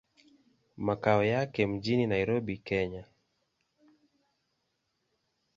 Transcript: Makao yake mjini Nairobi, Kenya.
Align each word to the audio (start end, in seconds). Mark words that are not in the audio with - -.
Makao 0.77 1.23
yake 1.23 1.67
mjini 1.67 2.07
Nairobi, 2.07 2.57
Kenya. 2.57 3.05